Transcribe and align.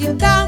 you 0.00 0.12
got. 0.12 0.47